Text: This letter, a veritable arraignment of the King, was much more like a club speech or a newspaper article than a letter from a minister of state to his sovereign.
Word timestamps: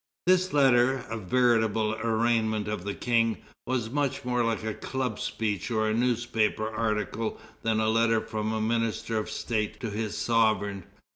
This 0.25 0.51
letter, 0.51 1.05
a 1.11 1.17
veritable 1.19 1.93
arraignment 1.93 2.67
of 2.67 2.83
the 2.85 2.95
King, 2.95 3.37
was 3.67 3.91
much 3.91 4.25
more 4.25 4.43
like 4.43 4.63
a 4.63 4.73
club 4.73 5.19
speech 5.19 5.69
or 5.69 5.87
a 5.87 5.93
newspaper 5.93 6.67
article 6.67 7.39
than 7.61 7.79
a 7.79 7.87
letter 7.87 8.19
from 8.19 8.51
a 8.51 8.59
minister 8.59 9.19
of 9.19 9.29
state 9.29 9.79
to 9.81 9.91
his 9.91 10.17
sovereign. 10.17 10.85